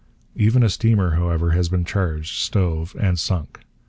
[0.35, 3.59] Even a steamer, however, has been charged, stove, and sunk.